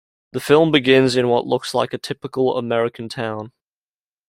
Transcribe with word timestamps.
The 0.31 0.39
film 0.39 0.71
begins 0.71 1.15
in 1.15 1.27
what 1.29 1.45
looks 1.45 1.75
like 1.75 1.93
a 1.93 1.99
typical 1.99 2.57
American 2.57 3.07
town. 3.07 3.51